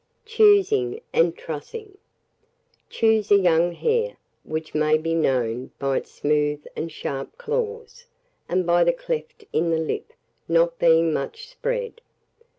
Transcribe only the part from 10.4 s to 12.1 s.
not being much spread.